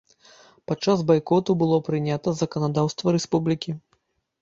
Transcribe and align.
Падчас 0.71 1.03
байкоту 1.11 1.57
было 1.61 1.77
прынята 1.91 2.35
заканадаўства 2.43 3.07
рэспублікі. 3.21 3.81